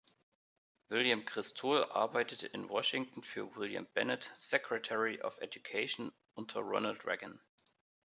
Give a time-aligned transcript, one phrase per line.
[0.89, 7.39] William Kristol arbeitete in Washington für William Bennett, "Secretary of Education" unter Ronald Reagan.